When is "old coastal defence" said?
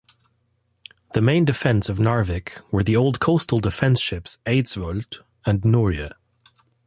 2.95-3.99